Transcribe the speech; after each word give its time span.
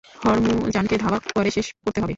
হরমুজানকে 0.19 0.95
ধাওয়া 0.97 1.19
করে 1.35 1.49
শেষ 1.51 1.67
করতে 1.75 1.99
হবে। 1.99 2.09